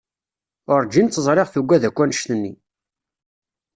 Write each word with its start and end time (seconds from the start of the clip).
Urǧin 0.73 1.07
tt-ẓriɣ 1.07 1.47
tuggad 1.49 1.83
akk 1.87 1.97
anect-nni. 2.03 2.53